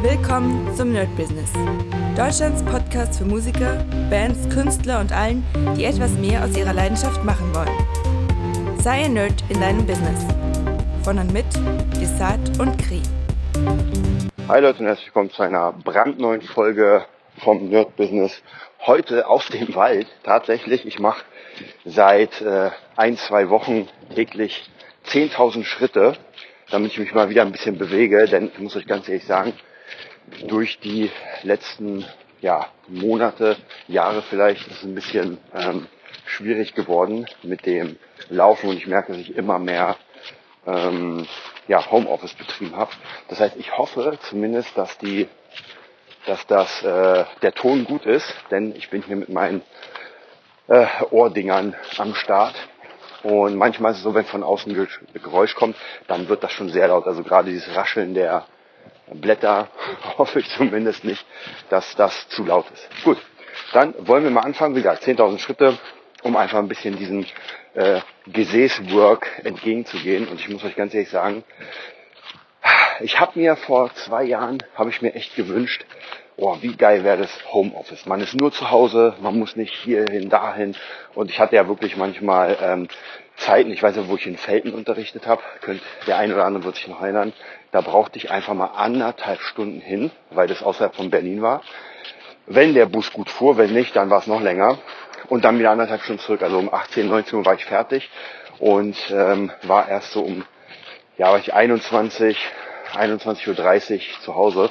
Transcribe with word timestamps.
Willkommen 0.00 0.72
zum 0.76 0.92
Nerd 0.92 1.08
Business. 1.16 1.52
Deutschlands 2.16 2.62
Podcast 2.62 3.18
für 3.18 3.24
Musiker, 3.24 3.84
Bands, 4.08 4.48
Künstler 4.48 5.00
und 5.00 5.10
allen, 5.10 5.44
die 5.76 5.84
etwas 5.84 6.12
mehr 6.12 6.44
aus 6.44 6.56
ihrer 6.56 6.72
Leidenschaft 6.72 7.24
machen 7.24 7.52
wollen. 7.52 8.78
Sei 8.80 9.06
ein 9.06 9.14
Nerd 9.14 9.42
in 9.48 9.60
deinem 9.60 9.84
Business. 9.84 10.24
Von 11.02 11.18
und 11.18 11.32
mit 11.32 11.46
Desart 12.00 12.60
und 12.60 12.78
Kri. 12.78 13.02
Hi 14.46 14.60
Leute 14.60 14.78
und 14.78 14.86
herzlich 14.86 15.06
willkommen 15.06 15.32
zu 15.32 15.42
einer 15.42 15.72
brandneuen 15.72 16.42
Folge 16.42 17.04
vom 17.38 17.68
Nerd 17.68 17.96
Business. 17.96 18.40
Heute 18.86 19.26
auf 19.26 19.48
dem 19.48 19.74
Wald. 19.74 20.06
Tatsächlich, 20.22 20.86
ich 20.86 21.00
mache 21.00 21.24
seit 21.84 22.40
äh, 22.40 22.70
ein, 22.94 23.16
zwei 23.16 23.50
Wochen 23.50 23.88
täglich 24.14 24.70
10.000 25.08 25.64
Schritte, 25.64 26.12
damit 26.70 26.92
ich 26.92 27.00
mich 27.00 27.14
mal 27.14 27.30
wieder 27.30 27.42
ein 27.42 27.50
bisschen 27.50 27.78
bewege. 27.78 28.26
Denn 28.26 28.52
ich 28.54 28.60
muss 28.60 28.76
euch 28.76 28.86
ganz 28.86 29.08
ehrlich 29.08 29.26
sagen, 29.26 29.54
durch 30.46 30.78
die 30.80 31.10
letzten 31.42 32.04
ja, 32.40 32.66
Monate, 32.86 33.56
Jahre 33.88 34.22
vielleicht, 34.22 34.66
ist 34.66 34.78
es 34.78 34.82
ein 34.84 34.94
bisschen 34.94 35.38
ähm, 35.54 35.86
schwierig 36.24 36.74
geworden 36.74 37.26
mit 37.42 37.66
dem 37.66 37.96
Laufen 38.28 38.70
und 38.70 38.76
ich 38.76 38.86
merke, 38.86 39.12
dass 39.12 39.20
ich 39.20 39.36
immer 39.36 39.58
mehr 39.58 39.96
ähm, 40.66 41.26
ja, 41.66 41.90
Homeoffice 41.90 42.34
betrieben 42.34 42.76
habe. 42.76 42.90
Das 43.28 43.40
heißt, 43.40 43.56
ich 43.56 43.76
hoffe 43.76 44.18
zumindest, 44.22 44.76
dass 44.76 44.98
die, 44.98 45.28
dass 46.26 46.46
das 46.46 46.82
äh, 46.82 47.24
der 47.42 47.54
Ton 47.54 47.84
gut 47.84 48.06
ist, 48.06 48.32
denn 48.50 48.74
ich 48.76 48.90
bin 48.90 49.02
hier 49.02 49.16
mit 49.16 49.28
meinen 49.28 49.62
äh, 50.68 50.86
Ohrdingern 51.10 51.74
am 51.96 52.14
Start. 52.14 52.54
Und 53.22 53.56
manchmal 53.56 53.92
ist 53.92 53.98
es 53.98 54.04
so, 54.04 54.14
wenn 54.14 54.24
von 54.24 54.44
außen 54.44 54.88
Geräusch 55.14 55.56
kommt, 55.56 55.76
dann 56.06 56.28
wird 56.28 56.44
das 56.44 56.52
schon 56.52 56.68
sehr 56.68 56.88
laut. 56.88 57.06
Also 57.06 57.24
gerade 57.24 57.50
dieses 57.50 57.74
Rascheln 57.74 58.14
der 58.14 58.46
Blätter 59.14 59.68
hoffe 60.18 60.40
ich 60.40 60.48
zumindest 60.50 61.04
nicht, 61.04 61.24
dass 61.70 61.94
das 61.96 62.28
zu 62.28 62.44
laut 62.44 62.66
ist. 62.72 63.04
Gut, 63.04 63.18
dann 63.72 63.94
wollen 64.06 64.24
wir 64.24 64.30
mal 64.30 64.42
anfangen. 64.42 64.74
Wie 64.74 64.82
gesagt, 64.82 65.04
10.000 65.04 65.38
Schritte, 65.38 65.78
um 66.22 66.36
einfach 66.36 66.58
ein 66.58 66.68
bisschen 66.68 66.96
diesem 66.96 67.26
äh, 67.74 68.00
Gesäßwork 68.26 69.42
entgegenzugehen. 69.44 70.28
Und 70.28 70.40
ich 70.40 70.48
muss 70.48 70.64
euch 70.64 70.76
ganz 70.76 70.94
ehrlich 70.94 71.10
sagen, 71.10 71.44
ich 73.00 73.20
habe 73.20 73.38
mir 73.38 73.56
vor 73.56 73.92
zwei 73.94 74.24
Jahren, 74.24 74.62
habe 74.74 74.90
ich 74.90 75.02
mir 75.02 75.14
echt 75.14 75.36
gewünscht, 75.36 75.84
oh, 76.36 76.56
wie 76.60 76.76
geil 76.76 77.04
wäre 77.04 77.18
das 77.18 77.52
Homeoffice. 77.52 78.06
Man 78.06 78.20
ist 78.20 78.34
nur 78.34 78.52
zu 78.52 78.70
Hause, 78.70 79.14
man 79.20 79.38
muss 79.38 79.56
nicht 79.56 79.74
hierhin, 79.74 80.28
dahin. 80.28 80.76
Und 81.14 81.30
ich 81.30 81.40
hatte 81.40 81.56
ja 81.56 81.68
wirklich 81.68 81.96
manchmal 81.96 82.56
ähm, 82.62 82.88
Zeiten, 83.36 83.70
ich 83.70 83.82
weiß 83.82 83.96
ja, 83.96 84.08
wo 84.08 84.16
ich 84.16 84.26
in 84.26 84.36
Felten 84.36 84.72
unterrichtet 84.72 85.26
habe, 85.26 85.42
könnt 85.60 85.80
der 86.06 86.18
eine 86.18 86.34
oder 86.34 86.44
andere 86.44 86.64
wird 86.64 86.76
sich 86.76 86.88
noch 86.88 87.00
erinnern, 87.00 87.32
da 87.70 87.80
brauchte 87.80 88.18
ich 88.18 88.30
einfach 88.30 88.54
mal 88.54 88.72
anderthalb 88.76 89.40
Stunden 89.40 89.80
hin, 89.80 90.10
weil 90.30 90.48
das 90.48 90.62
außerhalb 90.62 90.94
von 90.94 91.10
Berlin 91.10 91.42
war. 91.42 91.62
Wenn 92.46 92.74
der 92.74 92.86
Bus 92.86 93.12
gut 93.12 93.30
fuhr, 93.30 93.58
wenn 93.58 93.72
nicht, 93.72 93.94
dann 93.94 94.10
war 94.10 94.20
es 94.20 94.26
noch 94.26 94.40
länger. 94.40 94.78
Und 95.28 95.44
dann 95.44 95.58
wieder 95.58 95.70
anderthalb 95.70 96.02
Stunden 96.02 96.22
zurück. 96.22 96.42
Also 96.42 96.58
um 96.58 96.72
18, 96.72 97.06
19 97.06 97.38
Uhr 97.38 97.44
war 97.44 97.54
ich 97.54 97.64
fertig 97.64 98.08
und 98.58 98.96
ähm, 99.10 99.50
war 99.64 99.88
erst 99.88 100.12
so 100.12 100.22
um, 100.22 100.44
ja, 101.18 101.30
war 101.30 101.38
ich 101.38 101.52
21, 101.52 102.38
21.30 102.94 103.94
Uhr 103.94 104.20
zu 104.22 104.34
Hause. 104.34 104.70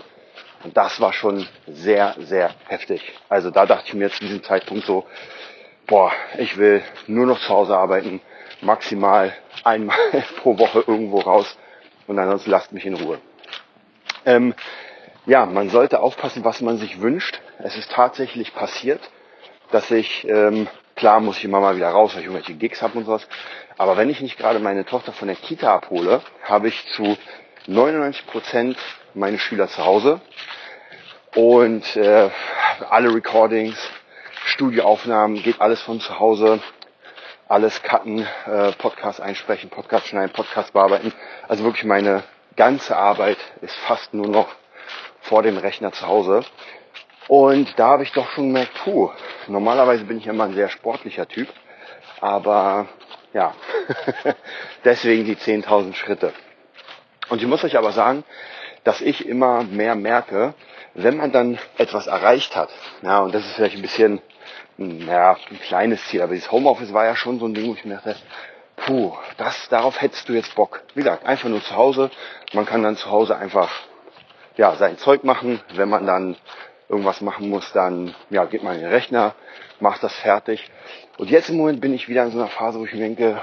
Und 0.63 0.75
das 0.75 0.99
war 0.99 1.13
schon 1.13 1.47
sehr, 1.67 2.15
sehr 2.19 2.51
heftig. 2.67 3.13
Also 3.29 3.51
da 3.51 3.65
dachte 3.65 3.87
ich 3.87 3.93
mir 3.93 4.09
zu 4.09 4.19
diesem 4.19 4.43
Zeitpunkt 4.43 4.85
so, 4.85 5.05
boah, 5.85 6.11
ich 6.37 6.57
will 6.57 6.83
nur 7.07 7.25
noch 7.25 7.39
zu 7.39 7.49
Hause 7.49 7.77
arbeiten, 7.77 8.21
maximal 8.61 9.33
einmal 9.63 9.97
pro 10.41 10.57
Woche 10.57 10.83
irgendwo 10.85 11.19
raus 11.19 11.57
und 12.07 12.17
ansonsten 12.19 12.51
lasst 12.51 12.71
mich 12.71 12.85
in 12.85 12.95
Ruhe. 12.95 13.19
Ähm, 14.25 14.53
ja, 15.25 15.45
man 15.45 15.69
sollte 15.69 15.99
aufpassen, 15.99 16.43
was 16.43 16.61
man 16.61 16.77
sich 16.77 17.01
wünscht. 17.01 17.39
Es 17.59 17.77
ist 17.77 17.91
tatsächlich 17.91 18.53
passiert, 18.53 19.01
dass 19.71 19.91
ich, 19.91 20.27
ähm, 20.27 20.67
klar 20.95 21.19
muss 21.19 21.37
ich 21.37 21.45
immer 21.45 21.59
mal 21.59 21.75
wieder 21.75 21.89
raus, 21.89 22.13
weil 22.13 22.21
ich 22.21 22.27
irgendwelche 22.27 22.55
Gigs 22.55 22.81
habe 22.81 22.97
und 22.97 23.05
sowas, 23.05 23.27
aber 23.77 23.97
wenn 23.97 24.09
ich 24.09 24.21
nicht 24.21 24.37
gerade 24.37 24.59
meine 24.59 24.85
Tochter 24.85 25.11
von 25.13 25.27
der 25.27 25.37
Kita 25.37 25.73
abhole, 25.73 26.21
habe 26.43 26.67
ich 26.67 26.85
zu 26.87 27.17
99 27.67 28.25
Prozent 28.27 28.77
meine 29.13 29.39
Schüler 29.39 29.67
zu 29.67 29.85
Hause 29.85 30.21
und 31.35 31.95
äh, 31.95 32.29
alle 32.89 33.13
Recordings, 33.13 33.77
Studioaufnahmen, 34.45 35.43
geht 35.43 35.61
alles 35.61 35.81
von 35.81 35.99
zu 35.99 36.19
Hause 36.19 36.61
alles 37.47 37.81
cutten, 37.81 38.27
äh, 38.45 38.71
Podcast 38.73 39.21
einsprechen, 39.21 39.69
Podcast 39.69 40.07
schneiden, 40.07 40.31
Podcast 40.31 40.73
bearbeiten. 40.73 41.13
Also 41.47 41.63
wirklich 41.63 41.85
meine 41.85 42.23
ganze 42.55 42.95
Arbeit 42.95 43.37
ist 43.61 43.75
fast 43.75 44.13
nur 44.13 44.27
noch 44.27 44.49
vor 45.21 45.43
dem 45.43 45.57
Rechner 45.57 45.91
zu 45.91 46.07
Hause. 46.07 46.43
Und 47.27 47.77
da 47.77 47.89
habe 47.89 48.03
ich 48.03 48.11
doch 48.11 48.29
schon 48.31 48.47
gemerkt, 48.47 48.73
puh, 48.83 49.11
normalerweise 49.47 50.05
bin 50.05 50.17
ich 50.17 50.27
immer 50.27 50.45
ein 50.45 50.53
sehr 50.53 50.69
sportlicher 50.69 51.27
Typ, 51.27 51.49
aber 52.21 52.87
ja, 53.33 53.53
deswegen 54.85 55.25
die 55.25 55.35
10.000 55.35 55.93
Schritte. 55.93 56.33
Und 57.29 57.41
ich 57.41 57.47
muss 57.47 57.63
euch 57.63 57.77
aber 57.77 57.91
sagen, 57.91 58.23
dass 58.83 59.01
ich 59.01 59.27
immer 59.27 59.63
mehr 59.63 59.95
merke, 59.95 60.53
wenn 60.93 61.17
man 61.17 61.31
dann 61.31 61.59
etwas 61.77 62.07
erreicht 62.07 62.55
hat, 62.55 62.69
ja, 63.01 63.19
und 63.19 63.35
das 63.35 63.45
ist 63.45 63.55
vielleicht 63.55 63.75
ein 63.75 63.81
bisschen 63.81 64.21
naja, 64.77 65.37
ein 65.49 65.59
kleines 65.59 66.05
Ziel, 66.07 66.21
aber 66.21 66.33
dieses 66.33 66.51
Homeoffice 66.51 66.93
war 66.93 67.05
ja 67.05 67.15
schon 67.15 67.39
so 67.39 67.47
ein 67.47 67.53
Ding, 67.53 67.67
wo 67.67 67.73
ich 67.73 67.83
mir 67.83 67.95
dachte, 67.95 68.15
puh, 68.75 69.13
das, 69.37 69.67
darauf 69.69 69.99
hättest 70.01 70.29
du 70.29 70.33
jetzt 70.33 70.55
Bock. 70.55 70.81
Wie 70.93 71.01
gesagt, 71.01 71.25
einfach 71.25 71.49
nur 71.49 71.63
zu 71.63 71.75
Hause. 71.75 72.11
Man 72.53 72.65
kann 72.65 72.83
dann 72.83 72.95
zu 72.95 73.09
Hause 73.09 73.35
einfach, 73.35 73.71
ja, 74.55 74.75
sein 74.75 74.97
Zeug 74.97 75.23
machen. 75.23 75.59
Wenn 75.73 75.89
man 75.89 76.05
dann 76.05 76.37
irgendwas 76.89 77.21
machen 77.21 77.49
muss, 77.49 77.71
dann, 77.73 78.15
ja, 78.29 78.45
geht 78.45 78.63
man 78.63 78.75
in 78.75 78.81
den 78.81 78.91
Rechner, 78.91 79.33
macht 79.79 80.03
das 80.03 80.13
fertig. 80.15 80.69
Und 81.17 81.29
jetzt 81.29 81.49
im 81.49 81.57
Moment 81.57 81.81
bin 81.81 81.93
ich 81.93 82.07
wieder 82.07 82.23
in 82.23 82.31
so 82.31 82.37
einer 82.37 82.47
Phase, 82.47 82.79
wo 82.79 82.85
ich 82.85 82.93
mir 82.93 82.99
denke, 82.99 83.41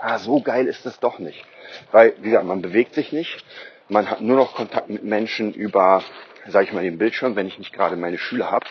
ah, 0.00 0.18
so 0.18 0.40
geil 0.40 0.66
ist 0.66 0.84
das 0.84 0.98
doch 0.98 1.18
nicht. 1.18 1.44
Weil, 1.92 2.14
wie 2.18 2.30
gesagt, 2.30 2.46
man 2.46 2.62
bewegt 2.62 2.94
sich 2.94 3.12
nicht. 3.12 3.44
Man 3.88 4.10
hat 4.10 4.20
nur 4.20 4.36
noch 4.36 4.54
Kontakt 4.54 4.90
mit 4.90 5.04
Menschen 5.04 5.52
über, 5.52 6.02
sage 6.46 6.66
ich 6.66 6.72
mal, 6.72 6.82
den 6.82 6.98
Bildschirm, 6.98 7.36
wenn 7.36 7.46
ich 7.46 7.58
nicht 7.58 7.72
gerade 7.72 7.96
meine 7.96 8.18
Schüler 8.18 8.50
habe. 8.50 8.66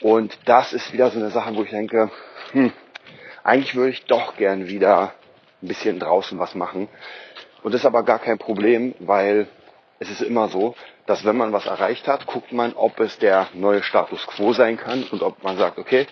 Und 0.00 0.38
das 0.46 0.72
ist 0.72 0.92
wieder 0.92 1.10
so 1.10 1.18
eine 1.18 1.30
Sache, 1.30 1.54
wo 1.54 1.62
ich 1.62 1.70
denke, 1.70 2.10
hm, 2.52 2.72
eigentlich 3.44 3.74
würde 3.74 3.90
ich 3.90 4.04
doch 4.06 4.36
gern 4.36 4.68
wieder 4.68 5.12
ein 5.62 5.68
bisschen 5.68 5.98
draußen 5.98 6.38
was 6.38 6.54
machen. 6.54 6.88
Und 7.62 7.72
das 7.72 7.82
ist 7.82 7.86
aber 7.86 8.02
gar 8.02 8.18
kein 8.18 8.38
Problem, 8.38 8.94
weil 8.98 9.46
es 9.98 10.10
ist 10.10 10.22
immer 10.22 10.48
so, 10.48 10.74
dass 11.06 11.24
wenn 11.24 11.36
man 11.36 11.52
was 11.52 11.66
erreicht 11.66 12.08
hat, 12.08 12.26
guckt 12.26 12.52
man, 12.52 12.72
ob 12.72 12.98
es 13.00 13.18
der 13.18 13.48
neue 13.52 13.82
Status 13.82 14.26
quo 14.26 14.52
sein 14.54 14.78
kann 14.78 15.02
und 15.04 15.22
ob 15.22 15.42
man 15.42 15.58
sagt, 15.58 15.78
okay, 15.78 16.06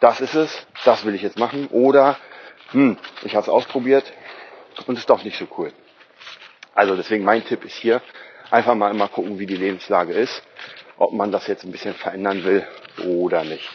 das 0.00 0.20
ist 0.20 0.34
es, 0.34 0.66
das 0.84 1.04
will 1.04 1.14
ich 1.14 1.22
jetzt 1.22 1.38
machen 1.38 1.66
oder 1.68 2.16
hm, 2.70 2.96
ich 3.24 3.34
habe 3.34 3.42
es 3.42 3.48
ausprobiert 3.48 4.12
und 4.86 4.98
ist 4.98 5.10
doch 5.10 5.24
nicht 5.24 5.38
so 5.38 5.46
cool. 5.56 5.72
Also 6.74 6.96
deswegen 6.96 7.24
mein 7.24 7.44
Tipp 7.44 7.64
ist 7.64 7.76
hier, 7.76 8.00
einfach 8.50 8.74
mal 8.74 8.90
immer 8.90 9.08
gucken, 9.08 9.38
wie 9.38 9.46
die 9.46 9.56
Lebenslage 9.56 10.12
ist, 10.12 10.42
ob 10.96 11.12
man 11.12 11.32
das 11.32 11.46
jetzt 11.46 11.64
ein 11.64 11.72
bisschen 11.72 11.94
verändern 11.94 12.44
will 12.44 12.66
oder 13.04 13.44
nicht. 13.44 13.68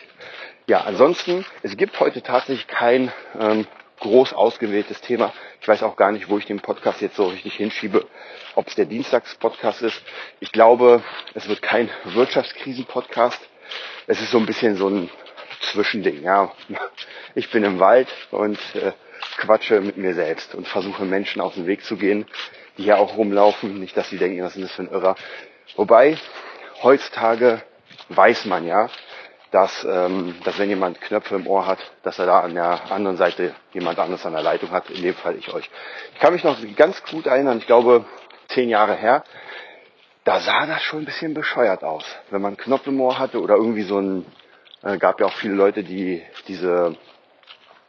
Ja, 0.68 0.82
ansonsten, 0.82 1.46
es 1.62 1.76
gibt 1.76 2.00
heute 2.00 2.22
tatsächlich 2.22 2.68
kein 2.68 3.12
ähm, 3.38 3.68
groß 4.00 4.34
ausgewähltes 4.34 5.02
Thema. 5.02 5.34
Ich 5.62 5.68
weiß 5.68 5.84
auch 5.84 5.96
gar 5.96 6.12
nicht, 6.12 6.30
wo 6.30 6.38
ich 6.38 6.46
den 6.46 6.60
Podcast 6.60 7.02
jetzt 7.02 7.16
so 7.16 7.28
richtig 7.28 7.56
hinschiebe, 7.56 8.06
ob 8.56 8.68
es 8.68 8.76
der 8.76 8.86
Dienstagspodcast 8.86 9.82
ist. 9.82 10.02
Ich 10.40 10.52
glaube, 10.52 11.04
es 11.34 11.48
wird 11.48 11.62
kein 11.62 11.90
Wirtschaftskrisen-Podcast. 12.06 13.40
Es 14.08 14.22
ist 14.22 14.32
so 14.32 14.38
ein 14.38 14.46
bisschen 14.46 14.76
so 14.76 14.88
ein 14.88 15.10
Zwischending. 15.60 16.24
Ja, 16.24 16.52
ich 17.36 17.50
bin 17.50 17.64
im 17.64 17.80
Wald 17.80 18.08
und 18.32 18.60
äh, 18.76 18.92
quatsche 19.38 19.82
mit 19.82 19.98
mir 19.98 20.14
selbst 20.14 20.56
und 20.56 20.68
versuche 20.68 21.06
Menschen 21.06 21.42
aus 21.42 21.56
dem 21.56 21.68
Weg 21.68 21.84
zu 21.84 21.98
gehen, 21.98 22.26
die 22.78 22.84
hier 22.84 22.98
auch 22.98 23.18
rumlaufen. 23.18 23.80
Nicht, 23.80 23.96
dass 23.98 24.10
sie 24.10 24.18
denken, 24.18 24.44
was 24.44 24.56
ist 24.56 24.64
das 24.64 24.72
für 24.72 24.84
ein 24.84 24.92
Irrer. 24.92 25.16
Wobei 25.76 26.18
heutzutage 26.82 27.62
weiß 28.10 28.46
man 28.46 28.66
ja, 28.66 28.90
dass, 29.52 29.86
ähm, 29.88 30.36
dass 30.44 30.58
wenn 30.58 30.70
jemand 30.70 31.00
Knöpfe 31.00 31.36
im 31.36 31.46
Ohr 31.46 31.68
hat, 31.68 31.78
dass 32.02 32.18
er 32.18 32.26
da 32.26 32.40
an 32.40 32.56
der 32.56 32.92
anderen 32.92 33.18
Seite 33.18 33.54
jemand 33.72 34.00
anderes 34.00 34.26
an 34.26 34.34
der 34.34 34.42
Leitung 34.42 34.72
hat, 34.72 34.90
in 34.90 35.04
dem 35.04 35.14
Fall 35.14 35.36
ich 35.36 35.54
euch. 35.54 35.70
Ich 36.14 36.20
kann 36.20 36.34
mich 36.34 36.44
noch 36.44 36.58
ganz 36.76 37.04
gut 37.04 37.28
erinnern, 37.28 37.60
ich 37.60 37.68
glaube 37.68 38.06
zehn 38.48 38.68
Jahre 38.70 38.96
her, 38.96 39.24
da 40.24 40.40
sah 40.40 40.66
das 40.66 40.82
schon 40.82 41.00
ein 41.04 41.06
bisschen 41.06 41.34
bescheuert 41.36 41.84
aus. 41.84 42.04
Wenn 42.32 42.42
man 42.42 42.58
Knopf 42.58 42.88
im 42.88 43.00
Ohr 43.00 43.20
hatte 43.20 43.42
oder 43.42 43.56
irgendwie 43.56 43.84
so 43.84 44.00
ein, 44.00 44.26
äh, 44.82 44.98
gab 44.98 45.20
ja 45.20 45.28
auch 45.28 45.34
viele 45.34 45.54
Leute, 45.54 45.84
die 45.84 46.24
diese 46.48 46.96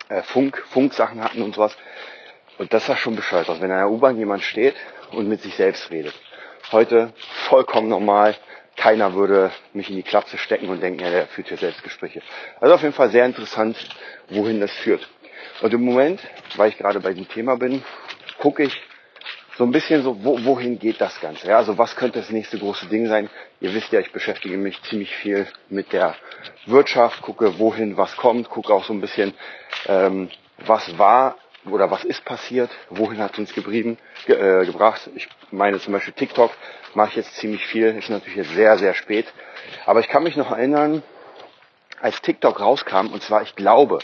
äh, 0.09 0.23
Funk, 0.23 0.63
Funksachen 0.71 1.23
hatten 1.23 1.43
und 1.43 1.55
sowas. 1.55 1.77
Und 2.59 2.73
das 2.73 2.87
sah 2.87 2.97
schon 2.97 3.17
bescheuert 3.17 3.49
aus, 3.49 3.61
wenn 3.61 3.71
in 3.71 3.77
der 3.77 3.91
U-Bahn 3.91 4.17
jemand 4.17 4.43
steht 4.43 4.75
und 5.13 5.29
mit 5.29 5.43
sich 5.43 5.55
selbst 5.57 5.91
redet. 5.91 6.15
Heute 6.73 7.13
vollkommen 7.49 7.89
normal, 7.89 8.37
keiner 8.77 9.15
würde 9.15 9.51
mich 9.73 9.91
in 9.91 9.97
die 9.97 10.03
Klapse 10.03 10.39
stecken 10.39 10.69
und 10.69 10.83
denken, 10.83 11.01
ja, 11.01 11.11
der 11.11 11.27
führt 11.27 11.49
hier 11.49 11.59
Selbstgespräche. 11.59 12.23
Also 12.61 12.75
auf 12.75 12.83
jeden 12.83 12.95
Fall 12.95 13.11
sehr 13.11 13.25
interessant, 13.27 13.77
wohin 14.29 14.61
das 14.61 14.73
führt. 14.73 15.09
Und 15.63 15.73
im 15.73 15.83
Moment, 15.83 16.21
weil 16.57 16.71
ich 16.71 16.79
gerade 16.79 17.01
bei 17.01 17.13
dem 17.13 17.29
Thema 17.29 17.57
bin, 17.57 17.85
gucke 18.39 18.65
ich 18.65 18.83
so 19.57 19.65
ein 19.65 19.71
bisschen 19.71 20.03
so, 20.03 20.25
wo, 20.25 20.45
wohin 20.45 20.79
geht 20.79 21.01
das 21.01 21.21
Ganze? 21.21 21.49
Ja, 21.49 21.59
also 21.59 21.79
was 21.79 21.95
könnte 21.97 22.19
das 22.19 22.31
nächste 22.31 22.59
große 22.59 22.87
Ding 22.87 23.07
sein? 23.07 23.31
Ihr 23.61 23.73
wisst 23.73 23.93
ja, 23.93 24.01
ich 24.01 24.13
beschäftige 24.13 24.57
mich 24.57 24.83
ziemlich 24.83 25.15
viel 25.15 25.47
mit 25.69 25.93
der 25.93 26.15
Wirtschaft, 26.67 27.23
gucke, 27.23 27.59
wohin 27.59 27.97
was 27.97 28.17
kommt, 28.17 28.49
gucke 28.51 28.73
auch 28.73 28.85
so 28.85 28.93
ein 28.93 29.01
bisschen, 29.01 29.33
ähm, 29.87 30.29
was 30.59 30.99
war 30.99 31.37
oder 31.67 31.91
was 31.91 32.05
ist 32.05 32.25
passiert, 32.25 32.71
wohin 32.91 33.19
hat 33.19 33.39
uns 33.39 33.55
geblieben, 33.55 33.97
ge 34.27 34.37
äh, 34.37 34.67
gebracht. 34.67 35.09
Ich 35.15 35.29
meine 35.51 35.79
zum 35.79 35.93
Beispiel 35.93 36.13
TikTok 36.13 36.51
mache 36.95 37.11
ich 37.11 37.17
jetzt 37.17 37.37
ziemlich 37.37 37.65
viel, 37.67 37.97
ist 37.97 38.11
natürlich 38.11 38.37
jetzt 38.37 38.55
sehr, 38.55 38.77
sehr 38.79 38.95
spät. 38.95 39.27
Aber 39.87 40.01
ich 40.01 40.09
kann 40.09 40.25
mich 40.25 40.37
noch 40.37 40.51
erinnern, 40.51 41.03
als 42.01 42.21
TikTok 42.21 42.61
rauskam, 42.61 43.07
und 43.13 43.23
zwar, 43.23 43.43
ich 43.43 43.55
glaube, 43.57 44.01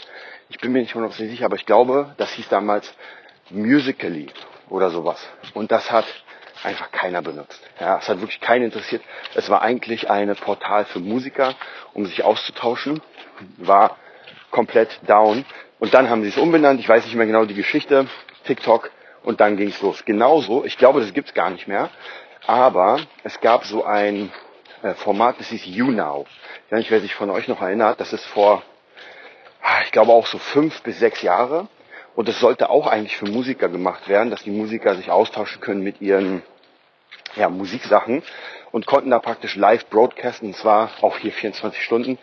ich 0.49 0.59
bin 0.59 0.71
mir 0.71 0.79
nicht 0.79 0.95
hundertprozentig 0.95 1.35
sicher, 1.35 1.45
aber 1.45 1.55
ich 1.55 1.65
glaube, 1.65 2.15
das 2.17 2.31
hieß 2.31 2.49
damals 2.49 2.91
Musically 3.49 4.27
oder 4.71 4.89
sowas. 4.89 5.19
Und 5.53 5.71
das 5.71 5.91
hat 5.91 6.05
einfach 6.63 6.91
keiner 6.91 7.21
benutzt. 7.21 7.61
Ja, 7.79 7.97
es 7.97 8.07
hat 8.07 8.19
wirklich 8.21 8.39
keinen 8.39 8.65
interessiert. 8.65 9.03
Es 9.35 9.49
war 9.49 9.61
eigentlich 9.61 10.09
eine 10.09 10.35
Portal 10.35 10.85
für 10.85 10.99
Musiker, 10.99 11.55
um 11.93 12.05
sich 12.05 12.23
auszutauschen. 12.23 13.01
War 13.57 13.97
komplett 14.49 14.99
down. 15.07 15.45
Und 15.79 15.93
dann 15.93 16.09
haben 16.09 16.23
sie 16.23 16.29
es 16.29 16.37
umbenannt. 16.37 16.79
Ich 16.79 16.87
weiß 16.87 17.05
nicht 17.05 17.15
mehr 17.15 17.25
genau 17.25 17.45
die 17.45 17.53
Geschichte. 17.53 18.07
TikTok. 18.45 18.91
Und 19.23 19.39
dann 19.41 19.57
ging 19.57 19.69
es 19.69 19.81
los. 19.81 20.05
Genauso. 20.05 20.63
Ich 20.65 20.77
glaube, 20.77 21.01
das 21.01 21.13
gibt's 21.13 21.33
gar 21.33 21.49
nicht 21.49 21.67
mehr. 21.67 21.89
Aber 22.47 22.99
es 23.23 23.39
gab 23.41 23.65
so 23.65 23.83
ein 23.83 24.31
äh, 24.81 24.93
Format, 24.95 25.39
das 25.39 25.49
hieß 25.49 25.65
YouNow. 25.65 26.27
Ich 26.65 26.71
weiß 26.71 26.79
nicht, 26.79 26.91
wer 26.91 27.01
sich 27.01 27.13
von 27.13 27.29
euch 27.29 27.47
noch 27.47 27.61
erinnert. 27.61 27.99
Das 27.99 28.13
ist 28.13 28.25
vor, 28.25 28.63
ah, 29.61 29.81
ich 29.83 29.91
glaube 29.91 30.11
auch 30.11 30.25
so 30.25 30.37
fünf 30.37 30.81
bis 30.81 30.99
sechs 30.99 31.21
Jahre. 31.21 31.67
Und 32.15 32.27
es 32.27 32.39
sollte 32.39 32.69
auch 32.69 32.87
eigentlich 32.87 33.17
für 33.17 33.25
Musiker 33.25 33.69
gemacht 33.69 34.09
werden, 34.09 34.29
dass 34.29 34.43
die 34.43 34.51
Musiker 34.51 34.95
sich 34.95 35.11
austauschen 35.11 35.61
können 35.61 35.81
mit 35.81 36.01
ihren 36.01 36.43
ja, 37.35 37.49
Musiksachen 37.49 38.23
und 38.71 38.85
konnten 38.85 39.09
da 39.09 39.19
praktisch 39.19 39.55
live 39.55 39.85
broadcasten, 39.87 40.49
und 40.49 40.55
zwar 40.55 40.91
auch 41.01 41.17
hier 41.17 41.31
24 41.31 41.81
Stunden. 41.83 42.17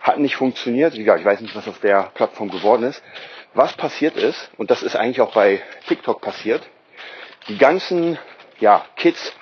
Hat 0.00 0.18
nicht 0.18 0.36
funktioniert. 0.36 0.94
Wie 0.94 1.04
gesagt, 1.04 1.20
ich 1.20 1.26
weiß 1.26 1.40
nicht, 1.40 1.54
was 1.54 1.68
auf 1.68 1.80
der 1.80 2.10
Plattform 2.14 2.50
geworden 2.50 2.84
ist. 2.84 3.02
Was 3.54 3.74
passiert 3.74 4.16
ist, 4.16 4.50
und 4.56 4.70
das 4.70 4.82
ist 4.82 4.96
eigentlich 4.96 5.20
auch 5.20 5.34
bei 5.34 5.60
TikTok 5.86 6.20
passiert, 6.20 6.62
die 7.48 7.58
ganzen 7.58 8.18
ja, 8.60 8.84
Kids 8.96 9.32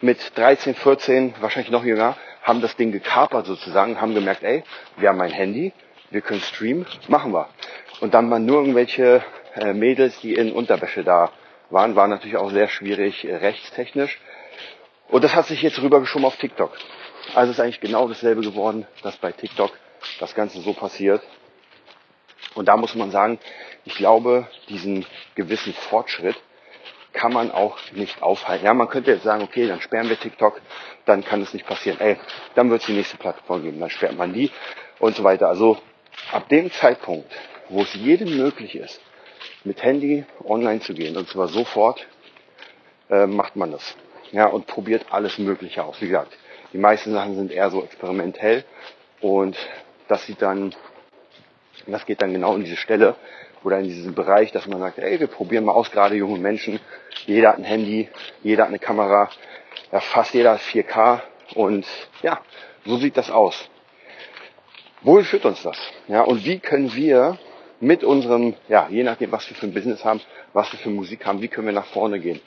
mit 0.00 0.36
13, 0.36 0.74
14, 0.74 1.34
wahrscheinlich 1.40 1.70
noch 1.70 1.84
jünger, 1.84 2.16
haben 2.42 2.60
das 2.60 2.76
Ding 2.76 2.92
gekapert 2.92 3.46
sozusagen, 3.46 4.00
haben 4.00 4.14
gemerkt, 4.14 4.42
ey, 4.42 4.64
wir 4.98 5.08
haben 5.08 5.20
ein 5.20 5.30
Handy, 5.30 5.72
wir 6.10 6.20
können 6.20 6.40
streamen, 6.40 6.86
machen 7.08 7.32
wir. 7.32 7.48
Und 8.00 8.14
dann 8.14 8.30
waren 8.30 8.44
nur 8.44 8.60
irgendwelche 8.60 9.22
äh, 9.54 9.72
Mädels, 9.72 10.20
die 10.20 10.34
in 10.34 10.52
Unterwäsche 10.52 11.04
da 11.04 11.30
waren, 11.70 11.96
war 11.96 12.08
natürlich 12.08 12.36
auch 12.36 12.50
sehr 12.50 12.68
schwierig 12.68 13.24
äh, 13.24 13.36
rechtstechnisch. 13.36 14.20
Und 15.08 15.24
das 15.24 15.34
hat 15.34 15.46
sich 15.46 15.62
jetzt 15.62 15.80
rübergeschoben 15.80 16.26
auf 16.26 16.36
TikTok. 16.36 16.72
Also 17.34 17.52
ist 17.52 17.60
eigentlich 17.60 17.80
genau 17.80 18.08
dasselbe 18.08 18.42
geworden, 18.42 18.86
dass 19.02 19.16
bei 19.16 19.32
TikTok 19.32 19.72
das 20.20 20.34
Ganze 20.34 20.60
so 20.60 20.72
passiert. 20.72 21.22
Und 22.54 22.68
da 22.68 22.76
muss 22.76 22.94
man 22.94 23.10
sagen, 23.10 23.38
ich 23.84 23.94
glaube, 23.94 24.46
diesen 24.68 25.06
gewissen 25.34 25.72
Fortschritt 25.72 26.36
kann 27.12 27.32
man 27.32 27.50
auch 27.50 27.78
nicht 27.92 28.22
aufhalten. 28.22 28.66
Ja, 28.66 28.74
man 28.74 28.88
könnte 28.88 29.12
jetzt 29.12 29.22
sagen, 29.22 29.42
okay, 29.42 29.66
dann 29.66 29.80
sperren 29.80 30.08
wir 30.08 30.18
TikTok, 30.18 30.60
dann 31.06 31.24
kann 31.24 31.42
es 31.42 31.54
nicht 31.54 31.66
passieren. 31.66 32.00
Ey, 32.00 32.16
dann 32.54 32.70
wird 32.70 32.80
es 32.80 32.86
die 32.86 32.92
nächste 32.92 33.16
Plattform 33.16 33.62
geben, 33.62 33.80
dann 33.80 33.90
sperrt 33.90 34.16
man 34.16 34.32
die 34.32 34.50
und 34.98 35.14
so 35.14 35.22
weiter. 35.22 35.48
Also 35.48 35.78
ab 36.32 36.48
dem 36.48 36.70
Zeitpunkt, 36.72 37.30
wo 37.68 37.82
es 37.82 37.94
jedem 37.94 38.36
möglich 38.36 38.74
ist, 38.74 39.00
mit 39.64 39.82
Handy 39.82 40.24
online 40.44 40.80
zu 40.80 40.94
gehen. 40.94 41.16
Und 41.16 41.28
zwar 41.28 41.48
sofort 41.48 42.06
äh, 43.10 43.26
macht 43.26 43.56
man 43.56 43.72
das. 43.72 43.96
Ja, 44.32 44.46
und 44.46 44.66
probiert 44.66 45.06
alles 45.10 45.38
Mögliche 45.38 45.84
aus. 45.84 46.00
Wie 46.00 46.08
gesagt, 46.08 46.36
die 46.72 46.78
meisten 46.78 47.12
Sachen 47.12 47.36
sind 47.36 47.52
eher 47.52 47.70
so 47.70 47.82
experimentell 47.84 48.64
und 49.20 49.56
das 50.08 50.26
sieht 50.26 50.42
dann, 50.42 50.74
das 51.86 52.04
geht 52.04 52.20
dann 52.20 52.32
genau 52.32 52.56
in 52.56 52.64
diese 52.64 52.76
Stelle 52.76 53.14
oder 53.62 53.78
in 53.78 53.84
diesen 53.84 54.14
Bereich, 54.14 54.52
dass 54.52 54.66
man 54.66 54.80
sagt, 54.80 54.98
ey, 54.98 55.20
wir 55.20 55.28
probieren 55.28 55.64
mal 55.64 55.72
aus, 55.72 55.90
gerade 55.90 56.16
junge 56.16 56.38
Menschen. 56.38 56.80
Jeder 57.26 57.50
hat 57.50 57.58
ein 57.58 57.64
Handy, 57.64 58.08
jeder 58.42 58.64
hat 58.64 58.68
eine 58.68 58.78
Kamera, 58.78 59.30
ja, 59.92 60.00
fast 60.00 60.34
jeder 60.34 60.54
hat 60.54 60.60
4K 60.60 61.20
und 61.54 61.86
ja, 62.22 62.40
so 62.84 62.96
sieht 62.96 63.16
das 63.16 63.30
aus. 63.30 63.68
Wohin 65.02 65.24
führt 65.24 65.44
uns 65.44 65.62
das? 65.62 65.78
Ja, 66.08 66.22
und 66.22 66.44
wie 66.44 66.58
können 66.58 66.94
wir 66.94 67.38
mit 67.84 68.02
unserem, 68.02 68.54
ja, 68.68 68.88
je 68.90 69.02
nachdem, 69.02 69.30
was 69.32 69.48
wir 69.48 69.56
für 69.56 69.66
ein 69.66 69.74
Business 69.74 70.04
haben, 70.04 70.20
was 70.52 70.72
wir 70.72 70.78
für 70.78 70.90
Musik 70.90 71.26
haben, 71.26 71.40
wie 71.40 71.48
können 71.48 71.66
wir 71.66 71.74
nach 71.74 71.86
vorne 71.86 72.18
gehen. 72.18 72.40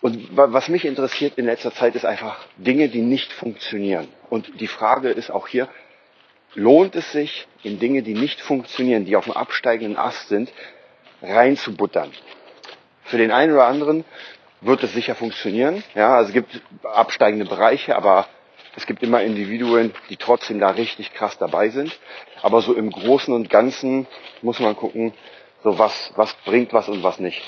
Und 0.00 0.28
was 0.36 0.68
mich 0.68 0.84
interessiert 0.84 1.38
in 1.38 1.46
letzter 1.46 1.72
Zeit 1.72 1.96
ist 1.96 2.04
einfach 2.04 2.38
Dinge, 2.56 2.88
die 2.88 3.00
nicht 3.02 3.32
funktionieren. 3.32 4.08
Und 4.30 4.60
die 4.60 4.68
Frage 4.68 5.10
ist 5.10 5.30
auch 5.30 5.48
hier, 5.48 5.68
lohnt 6.54 6.94
es 6.94 7.10
sich, 7.12 7.48
in 7.62 7.80
Dinge, 7.80 8.02
die 8.02 8.14
nicht 8.14 8.40
funktionieren, 8.40 9.04
die 9.04 9.16
auf 9.16 9.24
dem 9.24 9.34
absteigenden 9.34 9.96
Ast 9.96 10.28
sind, 10.28 10.52
reinzubuttern? 11.20 12.12
Für 13.04 13.18
den 13.18 13.32
einen 13.32 13.52
oder 13.52 13.66
anderen 13.66 14.04
wird 14.60 14.82
es 14.84 14.92
sicher 14.92 15.16
funktionieren. 15.16 15.82
Ja, 15.94 16.16
also 16.16 16.28
es 16.28 16.34
gibt 16.34 16.62
absteigende 16.84 17.44
Bereiche, 17.44 17.96
aber 17.96 18.28
es 18.76 18.86
gibt 18.86 19.02
immer 19.02 19.22
Individuen, 19.22 19.92
die 20.10 20.16
trotzdem 20.16 20.60
da 20.60 20.70
richtig 20.70 21.12
krass 21.14 21.38
dabei 21.38 21.68
sind. 21.70 21.98
Aber 22.42 22.60
so 22.62 22.74
im 22.74 22.90
Großen 22.90 23.32
und 23.32 23.50
Ganzen 23.50 24.06
muss 24.42 24.60
man 24.60 24.76
gucken, 24.76 25.12
so 25.62 25.78
was, 25.78 26.12
was 26.16 26.32
bringt 26.44 26.72
was 26.72 26.88
und 26.88 27.02
was 27.02 27.18
nicht. 27.18 27.42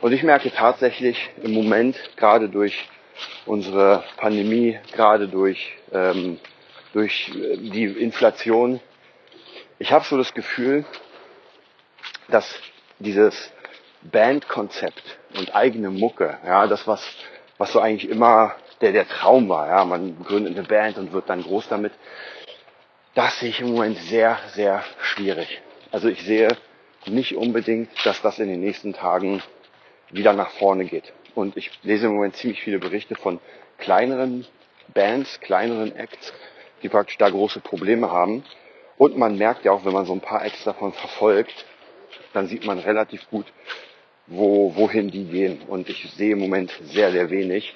Und 0.00 0.12
ich 0.12 0.22
merke 0.22 0.50
tatsächlich 0.50 1.30
im 1.42 1.52
Moment, 1.52 1.96
gerade 2.16 2.48
durch 2.48 2.88
unsere 3.46 4.02
Pandemie, 4.16 4.78
gerade 4.92 5.28
durch, 5.28 5.76
ähm, 5.92 6.38
durch 6.92 7.30
die 7.34 7.84
Inflation, 7.84 8.80
ich 9.78 9.92
habe 9.92 10.04
so 10.04 10.16
das 10.16 10.34
Gefühl, 10.34 10.84
dass 12.28 12.58
dieses 12.98 13.52
Bandkonzept 14.02 15.18
und 15.36 15.54
eigene 15.54 15.90
Mucke, 15.90 16.38
ja, 16.44 16.66
das 16.66 16.86
was, 16.86 17.04
was 17.58 17.72
so 17.72 17.80
eigentlich 17.80 18.10
immer 18.10 18.56
der, 18.82 18.92
der 18.92 19.08
Traum 19.08 19.48
war. 19.48 19.68
Ja, 19.68 19.84
man 19.84 20.22
gründet 20.24 20.58
eine 20.58 20.66
Band 20.66 20.98
und 20.98 21.12
wird 21.12 21.30
dann 21.30 21.42
groß 21.42 21.68
damit. 21.68 21.92
Das 23.14 23.38
sehe 23.38 23.50
ich 23.50 23.60
im 23.60 23.72
Moment 23.72 23.96
sehr, 23.98 24.38
sehr 24.54 24.82
schwierig. 25.00 25.62
Also 25.90 26.08
ich 26.08 26.22
sehe 26.22 26.48
nicht 27.06 27.36
unbedingt, 27.36 27.90
dass 28.04 28.20
das 28.22 28.38
in 28.38 28.48
den 28.48 28.60
nächsten 28.60 28.92
Tagen 28.92 29.42
wieder 30.10 30.32
nach 30.32 30.50
vorne 30.50 30.84
geht. 30.84 31.12
Und 31.34 31.56
ich 31.56 31.70
lese 31.82 32.06
im 32.06 32.14
Moment 32.14 32.36
ziemlich 32.36 32.60
viele 32.62 32.78
Berichte 32.78 33.14
von 33.14 33.40
kleineren 33.78 34.46
Bands, 34.92 35.40
kleineren 35.40 35.94
Acts, 35.96 36.32
die 36.82 36.88
praktisch 36.88 37.18
da 37.18 37.30
große 37.30 37.60
Probleme 37.60 38.10
haben. 38.10 38.44
Und 38.98 39.16
man 39.16 39.38
merkt 39.38 39.64
ja 39.64 39.72
auch, 39.72 39.84
wenn 39.84 39.92
man 39.92 40.04
so 40.04 40.12
ein 40.12 40.20
paar 40.20 40.44
Acts 40.44 40.64
davon 40.64 40.92
verfolgt, 40.92 41.64
dann 42.32 42.46
sieht 42.46 42.64
man 42.66 42.78
relativ 42.78 43.28
gut, 43.30 43.46
wo, 44.26 44.74
wohin 44.76 45.10
die 45.10 45.24
gehen. 45.24 45.62
Und 45.66 45.88
ich 45.88 46.10
sehe 46.12 46.32
im 46.32 46.38
Moment 46.38 46.70
sehr, 46.82 47.12
sehr 47.12 47.30
wenig 47.30 47.74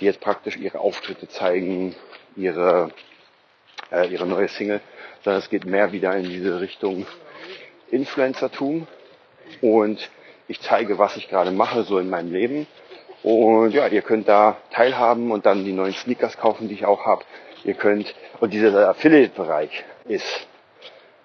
die 0.00 0.04
jetzt 0.04 0.20
praktisch 0.20 0.56
ihre 0.56 0.80
Auftritte 0.80 1.28
zeigen, 1.28 1.94
ihre, 2.36 2.90
äh, 3.90 4.08
ihre 4.08 4.26
neue 4.26 4.48
Single, 4.48 4.80
sondern 5.22 5.40
es 5.40 5.50
geht 5.50 5.64
mehr 5.64 5.92
wieder 5.92 6.16
in 6.16 6.24
diese 6.24 6.60
Richtung 6.60 7.06
Influencertum 7.90 8.86
und 9.60 10.10
ich 10.46 10.60
zeige, 10.60 10.98
was 10.98 11.16
ich 11.16 11.28
gerade 11.28 11.50
mache, 11.50 11.82
so 11.82 11.98
in 11.98 12.08
meinem 12.08 12.32
Leben. 12.32 12.66
Und 13.22 13.72
ja, 13.74 13.86
ihr 13.88 14.02
könnt 14.02 14.28
da 14.28 14.56
teilhaben 14.70 15.30
und 15.30 15.44
dann 15.44 15.64
die 15.64 15.72
neuen 15.72 15.92
Sneakers 15.92 16.38
kaufen, 16.38 16.68
die 16.68 16.74
ich 16.74 16.86
auch 16.86 17.04
habe. 17.04 17.24
Ihr 17.64 17.74
könnt, 17.74 18.14
und 18.40 18.52
dieser 18.52 18.88
Affiliate-Bereich 18.88 19.84
ist 20.06 20.46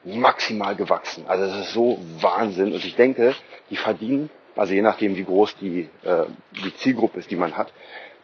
maximal 0.03 0.75
gewachsen. 0.75 1.25
Also 1.27 1.45
das 1.45 1.67
ist 1.67 1.73
so 1.73 1.99
Wahnsinn. 2.19 2.73
Und 2.73 2.83
ich 2.83 2.95
denke, 2.95 3.35
die 3.69 3.77
verdienen, 3.77 4.29
also 4.55 4.73
je 4.73 4.81
nachdem, 4.81 5.15
wie 5.15 5.23
groß 5.23 5.55
die, 5.57 5.89
äh, 6.03 6.25
die 6.51 6.75
Zielgruppe 6.77 7.19
ist, 7.19 7.31
die 7.31 7.35
man 7.35 7.55
hat, 7.55 7.71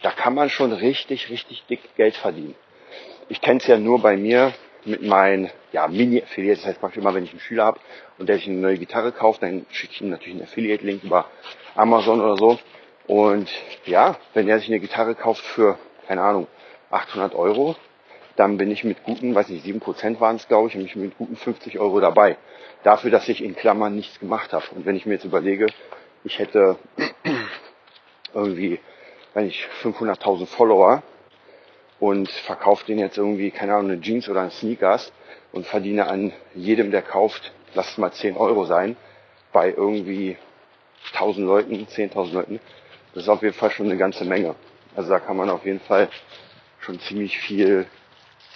da 0.01 0.11
kann 0.11 0.33
man 0.33 0.49
schon 0.49 0.71
richtig, 0.71 1.29
richtig 1.29 1.63
dick 1.69 1.95
Geld 1.95 2.15
verdienen. 2.15 2.55
Ich 3.27 3.41
kenne 3.41 3.59
es 3.59 3.67
ja 3.67 3.77
nur 3.77 4.01
bei 4.01 4.17
mir 4.17 4.53
mit 4.85 5.01
meinen 5.01 5.51
ja, 5.71 5.87
Mini-Affiliates. 5.87 6.61
Das 6.61 6.69
heißt 6.69 6.79
praktisch 6.79 7.01
immer, 7.01 7.13
wenn 7.13 7.23
ich 7.23 7.31
einen 7.31 7.39
Schüler 7.39 7.65
habe 7.65 7.79
und 8.17 8.29
der 8.29 8.37
sich 8.37 8.47
eine 8.47 8.57
neue 8.57 8.77
Gitarre 8.77 9.11
kauft, 9.11 9.43
dann 9.43 9.65
schicke 9.71 9.93
ich 9.93 10.01
ihm 10.01 10.09
natürlich 10.09 10.35
einen 10.35 10.43
Affiliate-Link 10.43 11.03
über 11.03 11.25
Amazon 11.75 12.21
oder 12.21 12.37
so. 12.37 12.59
Und 13.07 13.49
ja, 13.85 14.17
wenn 14.33 14.47
er 14.47 14.59
sich 14.59 14.69
eine 14.69 14.79
Gitarre 14.79 15.15
kauft 15.15 15.43
für, 15.43 15.77
keine 16.07 16.21
Ahnung, 16.21 16.47
800 16.91 17.35
Euro, 17.35 17.75
dann 18.35 18.57
bin 18.57 18.71
ich 18.71 18.83
mit 18.83 19.03
guten, 19.03 19.35
weiß 19.35 19.49
nicht, 19.49 19.65
7% 19.65 20.19
waren 20.19 20.37
es, 20.37 20.47
glaube 20.47 20.69
ich, 20.69 20.75
bin 20.75 20.85
ich 20.85 20.95
mit 20.95 21.17
guten 21.17 21.35
50 21.35 21.77
Euro 21.79 21.99
dabei. 21.99 22.37
Dafür, 22.83 23.11
dass 23.11 23.27
ich 23.27 23.43
in 23.43 23.55
Klammern 23.55 23.95
nichts 23.95 24.19
gemacht 24.19 24.53
habe. 24.53 24.63
Und 24.73 24.85
wenn 24.85 24.95
ich 24.95 25.05
mir 25.05 25.15
jetzt 25.15 25.25
überlege, 25.25 25.67
ich 26.23 26.39
hätte 26.39 26.77
irgendwie 28.33 28.79
wenn 29.33 29.47
ich 29.47 29.67
500.000 29.83 30.45
Follower 30.45 31.03
und 31.99 32.29
verkaufe 32.29 32.85
den 32.85 32.99
jetzt 32.99 33.17
irgendwie, 33.17 33.51
keine 33.51 33.75
Ahnung, 33.75 33.91
eine 33.91 34.01
Jeans 34.01 34.29
oder 34.29 34.41
ein 34.41 34.51
Sneakers 34.51 35.11
und 35.51 35.65
verdiene 35.67 36.07
an 36.07 36.31
jedem, 36.55 36.91
der 36.91 37.01
kauft, 37.01 37.51
lass 37.73 37.91
es 37.91 37.97
mal 37.97 38.11
10 38.11 38.37
Euro 38.37 38.65
sein, 38.65 38.95
bei 39.51 39.73
irgendwie 39.75 40.37
1000 41.13 41.45
Leuten, 41.45 41.87
10.000 41.87 42.33
Leuten, 42.33 42.59
Das 43.13 43.23
ist 43.23 43.29
auf 43.29 43.41
jeden 43.41 43.55
Fall 43.55 43.71
schon 43.71 43.87
eine 43.87 43.97
ganze 43.97 44.25
Menge. 44.25 44.55
Also 44.95 45.09
da 45.09 45.19
kann 45.19 45.37
man 45.37 45.49
auf 45.49 45.65
jeden 45.65 45.79
Fall 45.79 46.09
schon 46.79 46.99
ziemlich 46.99 47.37
viel, 47.39 47.87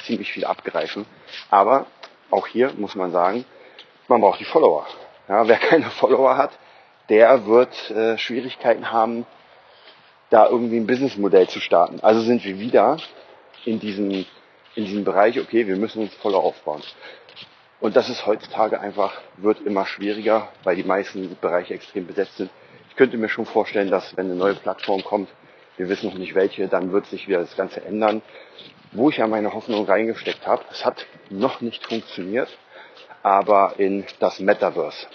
ziemlich 0.04 0.32
viel 0.32 0.46
abgreifen. 0.46 1.06
Aber 1.50 1.88
auch 2.30 2.48
hier 2.48 2.74
muss 2.74 2.96
man 2.96 3.12
sagen, 3.12 3.46
man 4.08 4.22
braucht 4.22 4.40
die 4.40 4.46
Follower. 4.46 4.86
Ja, 5.28 5.48
wer 5.48 5.58
keine 5.58 5.90
Follower 5.90 6.38
hat, 6.38 6.52
der 7.10 7.46
wird 7.46 7.92
äh, 7.92 8.18
Schwierigkeiten 8.18 8.92
haben, 8.92 9.26
da 10.34 10.50
irgendwie 10.50 10.78
ein 10.78 10.88
Businessmodell 10.88 11.48
zu 11.48 11.60
starten. 11.60 12.00
Also 12.02 12.22
sind 12.22 12.44
wir 12.44 12.60
wieder 12.60 12.98
in 13.66 13.80
diesem, 13.80 14.26
in 14.74 14.86
diesem 14.86 15.04
Bereich, 15.04 15.40
okay, 15.40 15.68
wir 15.68 15.76
müssen 15.76 16.02
uns 16.02 16.14
Follower 16.16 16.44
aufbauen. 16.44 16.82
Und 17.80 17.96
das 17.96 18.10
ist 18.10 18.26
heutzutage 18.26 18.80
einfach, 18.80 19.14
wird 19.38 19.62
immer 19.62 19.86
schwieriger, 19.86 20.50
weil 20.64 20.76
die 20.76 20.84
meisten 20.84 21.38
Bereiche 21.40 21.76
extrem 21.76 22.08
besetzt 22.08 22.38
sind. 22.38 22.50
Ich 22.90 22.96
könnte 22.96 23.18
mir 23.18 23.30
schon 23.30 23.46
vorstellen, 23.46 23.92
dass 23.92 24.18
wenn 24.18 24.26
eine 24.26 24.36
neue 24.36 24.56
Plattform 24.56 25.04
kommt, 25.04 25.30
wir 25.78 25.88
wissen 25.88 26.10
noch 26.10 26.18
nicht 26.18 26.34
welche, 26.34 26.68
dann 26.68 26.92
wird 26.92 27.06
sich 27.06 27.28
wieder 27.28 27.40
das 27.40 27.56
Ganze 27.56 27.86
ändern. 27.86 28.24
Wo 28.92 29.12
ich 29.12 29.18
ja 29.18 29.28
meine 29.28 29.54
Hoffnung 29.54 29.86
reingesteckt 29.86 30.48
habe, 30.48 30.64
es 30.72 30.84
hat 30.84 31.06
noch 31.30 31.62
nicht 31.62 31.86
funktioniert, 31.86 32.58
aber 33.22 33.76
in 33.78 34.04
das 34.20 34.40
Metaverse. 34.40 35.06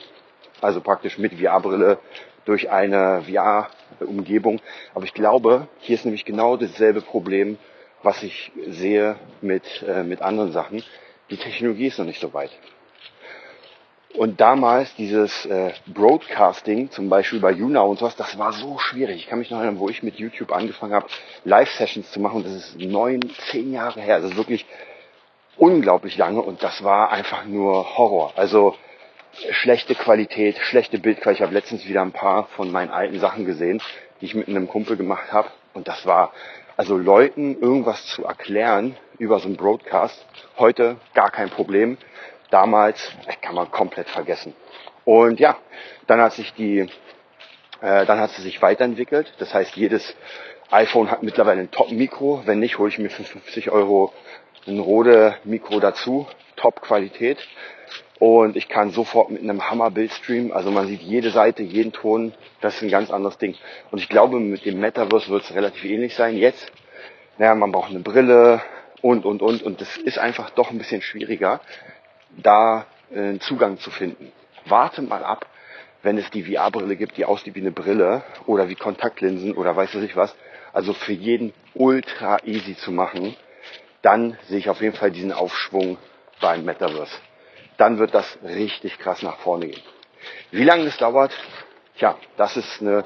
Also 0.61 0.81
praktisch 0.81 1.19
mit 1.19 1.35
VR-Brille 1.35 1.99
durch 2.45 2.71
eine 2.71 3.27
VR-Umgebung. 3.99 4.61
Aber 4.95 5.05
ich 5.05 5.15
glaube, 5.15 5.69
hier 5.81 5.95
ist 5.95 6.05
nämlich 6.05 6.25
genau 6.25 6.57
dasselbe 6.57 7.01
Problem, 7.01 7.59
was 8.03 8.23
ich 8.23 8.53
sehe 8.69 9.17
mit, 9.41 9.83
äh, 9.87 10.03
mit 10.03 10.23
anderen 10.23 10.53
Sachen. 10.53 10.83
Die 11.31 11.37
Technologie 11.37 11.87
ist 11.87 11.99
noch 11.99 12.07
nicht 12.07 12.21
so 12.21 12.33
weit. 12.33 12.51
Und 14.15 14.41
damals 14.41 14.95
dieses 14.95 15.45
äh, 15.47 15.73
Broadcasting, 15.87 16.91
zum 16.91 17.09
Beispiel 17.09 17.41
bei 17.41 17.53
Yuna 17.53 17.83
und 17.83 17.99
sowas, 17.99 18.17
das 18.17 18.39
war 18.39 18.53
so 18.53 18.79
schwierig. 18.79 19.17
Ich 19.17 19.27
kann 19.29 19.39
mich 19.39 19.51
noch 19.51 19.59
erinnern, 19.59 19.79
wo 19.79 19.89
ich 19.89 20.03
mit 20.03 20.17
YouTube 20.17 20.51
angefangen 20.51 20.95
habe, 20.95 21.07
Live-Sessions 21.45 22.11
zu 22.11 22.21
machen. 22.21 22.43
Das 22.43 22.53
ist 22.53 22.79
neun, 22.79 23.21
zehn 23.51 23.73
Jahre 23.73 24.01
her. 24.01 24.21
Das 24.21 24.31
ist 24.31 24.37
wirklich 24.37 24.65
unglaublich 25.57 26.17
lange 26.17 26.41
und 26.41 26.63
das 26.63 26.83
war 26.83 27.13
einfach 27.13 27.45
nur 27.45 27.99
Horror. 27.99 28.33
Also 28.37 28.75
schlechte 29.51 29.95
Qualität, 29.95 30.59
schlechte 30.59 30.99
Bildqualität. 30.99 31.41
Ich 31.41 31.43
habe 31.43 31.55
letztens 31.55 31.87
wieder 31.87 32.03
ein 32.03 32.13
paar 32.13 32.47
von 32.57 32.71
meinen 32.71 32.91
alten 32.91 33.19
Sachen 33.21 33.45
gesehen, 33.45 33.81
die 34.21 34.27
ich 34.27 34.35
mit 34.35 34.49
einem 34.49 34.69
Kumpel 34.69 34.97
gemacht 34.97 35.33
habe. 35.33 35.49
Und 35.75 35.89
das 35.89 36.07
war, 36.07 36.33
also 36.77 36.97
Leuten 36.97 37.61
irgendwas 37.61 38.05
zu 38.07 38.25
erklären 38.25 38.97
über 39.19 39.39
so 39.39 39.47
einen 39.47 39.57
Broadcast, 39.57 40.25
heute 40.59 40.97
gar 41.15 41.31
kein 41.31 41.51
Problem. 41.51 41.99
Damals 42.51 43.13
kann 43.43 43.55
man 43.55 43.71
komplett 43.71 44.09
vergessen. 44.09 44.55
Und 45.05 45.41
ja, 45.41 45.57
dann 46.07 46.21
hat 46.21 46.33
sich 46.33 46.53
die, 46.55 46.81
äh, 47.81 48.07
dann 48.07 48.19
hat 48.19 48.31
sie 48.31 48.43
sich 48.43 48.61
weiterentwickelt. 48.63 49.33
Das 49.39 49.53
heißt, 49.55 49.77
jedes 49.77 50.17
iPhone 50.71 51.11
hat 51.11 51.23
mittlerweile 51.23 51.61
ein 51.61 51.71
Top-Mikro. 51.71 52.43
Wenn 52.45 52.59
nicht, 52.59 52.79
hole 52.79 52.91
ich 52.91 52.99
mir 52.99 53.11
für 53.11 53.25
50 53.25 53.71
Euro 53.71 54.13
ein 54.67 54.79
Rode 54.79 55.37
Mikro 55.45 55.81
dazu, 55.81 56.27
Top-Qualität. 56.57 57.39
Und 58.19 58.57
ich 58.57 58.69
kann 58.69 58.91
sofort 58.91 59.31
mit 59.31 59.43
einem 59.43 59.71
Hammer-Bild 59.71 60.13
streamen. 60.13 60.53
Also 60.53 60.71
man 60.71 60.87
sieht 60.87 61.03
jede 61.03 61.31
Seite, 61.31 61.63
jeden 61.63 61.93
Ton. 61.93 62.35
Das 62.61 62.77
ist 62.77 62.83
ein 62.83 62.91
ganz 62.91 63.11
anderes 63.11 63.39
Ding. 63.39 63.55
Und 63.91 63.99
ich 63.99 64.09
glaube, 64.09 64.41
mit 64.41 64.65
dem 64.65 64.81
Metaverse 64.81 65.29
wird 65.29 65.45
es 65.45 65.55
relativ 65.55 65.85
ähnlich 65.85 66.15
sein. 66.15 66.37
Jetzt, 66.37 66.73
naja, 67.39 67.55
man 67.55 67.71
braucht 67.71 67.91
eine 67.91 68.01
Brille 68.01 68.61
und, 69.03 69.25
und, 69.25 69.41
und. 69.41 69.63
Und 69.63 69.81
das 69.81 69.97
ist 69.97 70.19
einfach 70.19 70.51
doch 70.51 70.71
ein 70.71 70.79
bisschen 70.79 71.03
schwieriger, 71.03 71.61
da 72.37 72.87
äh, 73.13 73.19
einen 73.19 73.41
Zugang 73.41 73.79
zu 73.79 73.91
finden. 73.91 74.33
Warte 74.67 75.03
mal 75.03 75.23
ab, 75.23 75.47
wenn 76.03 76.19
es 76.19 76.29
die 76.31 76.43
VR-Brille 76.43 76.97
gibt, 76.97 77.17
die 77.17 77.25
aussieht 77.25 77.55
wie 77.55 77.61
eine 77.61 77.73
Brille 77.73 78.23
oder 78.47 78.69
wie 78.69 78.75
Kontaktlinsen 78.75 79.55
oder 79.55 79.77
weiß 79.77 79.95
ich 79.95 80.17
was. 80.17 80.35
Also 80.73 80.93
für 80.93 81.13
jeden 81.13 81.55
ultra 81.75 82.39
easy 82.45 82.77
zu 82.77 82.91
machen 82.91 83.37
dann 84.03 84.39
sehe 84.49 84.59
ich 84.59 84.71
auf 84.71 84.81
jeden 84.81 84.97
Fall 84.97 85.11
diesen 85.11 85.33
Aufschwung 85.33 85.99
beim 86.41 86.65
Metaverse. 86.65 87.17
Dann 87.79 87.99
wird 87.99 88.15
das 88.15 88.39
richtig 88.45 88.99
krass 88.99 89.23
nach 89.23 89.39
vorne 89.39 89.69
gehen. 89.69 89.83
Wie 90.51 90.65
lange 90.65 90.85
das 90.85 90.99
dauert? 90.99 91.33
Tja, 91.97 92.17
das 92.37 92.57
ist 92.57 92.83
eine 92.83 93.05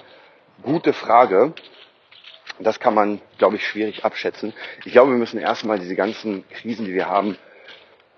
gute 0.63 0.93
Frage. 0.93 1.53
Das 2.59 2.81
kann 2.81 2.95
man, 2.95 3.21
glaube 3.39 3.57
ich, 3.57 3.67
schwierig 3.67 4.05
abschätzen. 4.05 4.53
Ich 4.85 4.93
glaube, 4.93 5.13
wir 5.13 5.19
müssen 5.19 5.39
erstmal 5.39 5.79
diese 5.79 5.95
ganzen 5.95 6.49
Krisen, 6.49 6.87
die 6.87 6.95
wir 6.95 7.09
haben, 7.09 7.39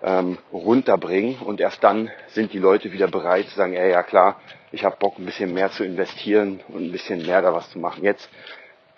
ähm, 0.01 0.37
runterbringen 0.51 1.39
und 1.39 1.59
erst 1.61 1.83
dann 1.83 2.11
sind 2.27 2.53
die 2.53 2.59
Leute 2.59 2.91
wieder 2.91 3.07
bereit 3.07 3.47
zu 3.49 3.55
sagen, 3.55 3.73
ey, 3.73 3.91
ja 3.91 4.03
klar, 4.03 4.39
ich 4.71 4.83
habe 4.83 4.97
Bock, 4.97 5.17
ein 5.17 5.25
bisschen 5.25 5.53
mehr 5.53 5.71
zu 5.71 5.83
investieren 5.83 6.61
und 6.67 6.83
ein 6.83 6.91
bisschen 6.91 7.25
mehr 7.25 7.41
da 7.41 7.53
was 7.53 7.69
zu 7.71 7.79
machen. 7.79 8.03
Jetzt 8.03 8.29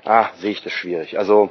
ah, 0.04 0.30
sehe 0.40 0.52
ich 0.52 0.64
das 0.64 0.74
schwierig. 0.74 1.18
Also 1.18 1.50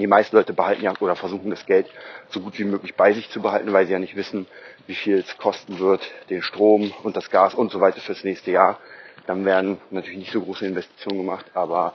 die 0.00 0.06
meisten 0.06 0.36
Leute 0.36 0.52
behalten 0.52 0.82
ja 0.82 0.92
oder 1.00 1.16
versuchen 1.16 1.50
das 1.50 1.66
Geld 1.66 1.86
so 2.30 2.40
gut 2.40 2.58
wie 2.58 2.64
möglich 2.64 2.94
bei 2.94 3.12
sich 3.12 3.28
zu 3.30 3.42
behalten, 3.42 3.72
weil 3.72 3.86
sie 3.86 3.92
ja 3.92 3.98
nicht 3.98 4.16
wissen, 4.16 4.46
wie 4.86 4.94
viel 4.94 5.18
es 5.18 5.36
kosten 5.38 5.78
wird, 5.78 6.10
den 6.30 6.42
Strom 6.42 6.92
und 7.02 7.16
das 7.16 7.30
Gas 7.30 7.54
und 7.54 7.70
so 7.70 7.80
weiter 7.80 8.00
fürs 8.00 8.24
nächste 8.24 8.50
Jahr. 8.50 8.78
Dann 9.26 9.44
werden 9.44 9.78
natürlich 9.90 10.18
nicht 10.18 10.32
so 10.32 10.40
große 10.40 10.66
Investitionen 10.66 11.18
gemacht, 11.18 11.46
aber 11.54 11.94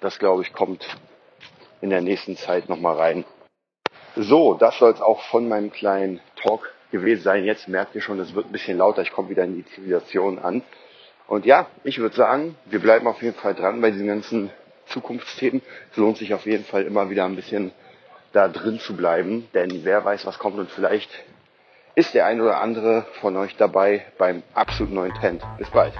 das 0.00 0.18
glaube 0.18 0.42
ich 0.42 0.52
kommt 0.52 0.86
in 1.80 1.90
der 1.90 2.00
nächsten 2.00 2.36
Zeit 2.36 2.68
nochmal 2.68 2.96
rein. 2.96 3.24
So, 4.16 4.54
das 4.54 4.78
soll 4.78 4.92
es 4.92 5.00
auch 5.00 5.22
von 5.22 5.48
meinem 5.48 5.70
kleinen 5.70 6.20
Talk 6.42 6.72
gewesen 6.90 7.22
sein. 7.22 7.44
Jetzt 7.44 7.68
merkt 7.68 7.94
ihr 7.94 8.00
schon, 8.00 8.18
es 8.18 8.34
wird 8.34 8.46
ein 8.46 8.52
bisschen 8.52 8.78
lauter, 8.78 9.02
ich 9.02 9.12
komme 9.12 9.28
wieder 9.28 9.44
in 9.44 9.56
die 9.56 9.66
Zivilisation 9.66 10.38
an. 10.38 10.62
Und 11.26 11.44
ja, 11.44 11.66
ich 11.84 11.98
würde 11.98 12.14
sagen, 12.14 12.56
wir 12.66 12.78
bleiben 12.78 13.06
auf 13.06 13.22
jeden 13.22 13.36
Fall 13.36 13.54
dran 13.54 13.80
bei 13.80 13.90
diesen 13.90 14.06
ganzen 14.06 14.50
Zukunftsthemen. 14.88 15.62
Es 15.90 15.96
lohnt 15.96 16.16
sich 16.18 16.34
auf 16.34 16.46
jeden 16.46 16.64
Fall 16.64 16.82
immer 16.82 17.10
wieder 17.10 17.24
ein 17.24 17.36
bisschen 17.36 17.72
da 18.32 18.48
drin 18.48 18.78
zu 18.78 18.94
bleiben, 18.96 19.48
denn 19.54 19.84
wer 19.84 20.04
weiß, 20.04 20.26
was 20.26 20.38
kommt 20.38 20.58
und 20.58 20.70
vielleicht 20.70 21.10
ist 21.94 22.12
der 22.12 22.26
ein 22.26 22.40
oder 22.42 22.60
andere 22.60 23.06
von 23.20 23.36
euch 23.36 23.56
dabei 23.56 24.04
beim 24.18 24.42
absolut 24.52 24.92
neuen 24.92 25.14
Trend. 25.14 25.42
Bis 25.56 25.70
bald. 25.70 25.94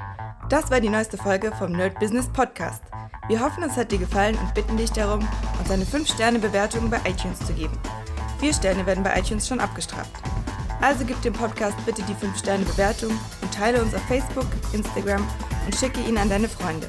Das 0.51 0.71
war 0.71 0.81
die 0.81 0.91
neueste 0.91 1.17
Folge 1.17 1.51
vom 1.53 1.73
Nerd 1.73 1.99
Business 1.99 2.31
Podcast. 2.33 2.83
Wir 3.29 3.41
hoffen, 3.41 3.65
es 3.65 3.77
hat 3.77 3.91
dir 3.91 3.99
gefallen 3.99 4.37
und 4.37 4.55
bitten 4.55 4.77
dich 4.77 4.93
darum, 4.93 5.27
uns 5.59 5.71
eine 5.71 5.85
5-Sterne-Bewertung 5.85 6.91
bei 6.91 6.99
iTunes 7.09 7.39
zu 7.45 7.53
geben. 7.55 7.77
Vier 8.39 8.53
Sterne 8.53 8.85
werden 8.87 9.03
bei 9.03 9.19
iTunes 9.19 9.49
schon 9.49 9.59
abgestraft. 9.59 10.13
Also 10.83 11.05
gib 11.05 11.21
dem 11.23 11.33
Podcast 11.33 11.77
bitte 11.87 12.03
die 12.03 12.15
5-Sterne-Bewertung 12.15 13.11
und 13.41 13.55
teile 13.55 13.81
uns 13.81 13.95
auf 13.95 14.03
Facebook, 14.03 14.47
Instagram 14.75 15.27
und 15.65 15.75
schicke 15.75 16.01
ihn 16.01 16.19
an 16.19 16.29
deine 16.29 16.49
Freunde. 16.49 16.89